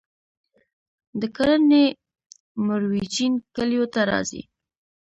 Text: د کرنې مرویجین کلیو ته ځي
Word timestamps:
د 1.19 1.21
کرنې 1.35 1.85
مرویجین 2.67 3.33
کلیو 3.55 3.85
ته 3.93 4.01
ځي 4.29 4.41